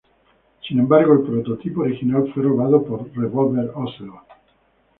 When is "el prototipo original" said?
1.13-2.27